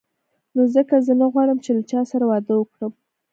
نو 0.55 0.63
ځکه 0.75 0.95
زه 1.05 1.13
نه 1.21 1.25
غواړم 1.33 1.57
چې 1.65 1.71
له 1.77 1.81
چا 1.91 1.99
سره 2.11 2.23
واده 2.29 2.53
وکړم. 2.57 2.93